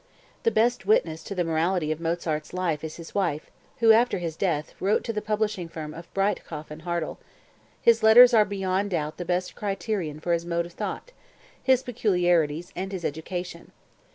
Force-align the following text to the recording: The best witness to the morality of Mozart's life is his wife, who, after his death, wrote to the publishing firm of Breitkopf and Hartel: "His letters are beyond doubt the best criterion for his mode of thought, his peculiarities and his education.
The 0.41 0.49
best 0.49 0.87
witness 0.87 1.21
to 1.25 1.35
the 1.35 1.43
morality 1.43 1.91
of 1.91 1.99
Mozart's 2.01 2.55
life 2.55 2.83
is 2.83 2.95
his 2.95 3.13
wife, 3.13 3.51
who, 3.81 3.91
after 3.91 4.17
his 4.17 4.35
death, 4.35 4.73
wrote 4.81 5.03
to 5.03 5.13
the 5.13 5.21
publishing 5.21 5.69
firm 5.69 5.93
of 5.93 6.11
Breitkopf 6.15 6.71
and 6.71 6.81
Hartel: 6.81 7.19
"His 7.83 8.01
letters 8.01 8.33
are 8.33 8.43
beyond 8.43 8.89
doubt 8.89 9.17
the 9.17 9.25
best 9.25 9.53
criterion 9.53 10.19
for 10.19 10.33
his 10.33 10.43
mode 10.43 10.65
of 10.65 10.73
thought, 10.73 11.11
his 11.61 11.83
peculiarities 11.83 12.71
and 12.75 12.91
his 12.91 13.05
education. 13.05 13.71